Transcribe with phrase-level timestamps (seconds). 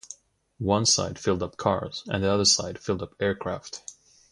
[0.57, 3.83] One side filled up cars the other side filled up aircraft.